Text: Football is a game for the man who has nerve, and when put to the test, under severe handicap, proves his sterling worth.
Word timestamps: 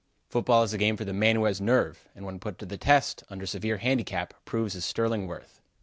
Football 0.31 0.63
is 0.63 0.73
a 0.73 0.79
game 0.79 0.97
for 0.97 1.05
the 1.05 1.13
man 1.13 1.35
who 1.35 1.43
has 1.45 1.61
nerve, 1.61 2.09
and 2.15 2.25
when 2.25 2.39
put 2.39 2.57
to 2.57 2.65
the 2.65 2.75
test, 2.75 3.23
under 3.29 3.45
severe 3.45 3.77
handicap, 3.77 4.33
proves 4.45 4.73
his 4.73 4.83
sterling 4.83 5.27
worth. 5.27 5.61